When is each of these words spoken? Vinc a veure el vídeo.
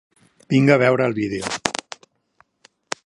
Vinc 0.53 0.71
a 0.75 0.77
veure 0.83 1.05
el 1.09 1.15
vídeo. 1.19 1.53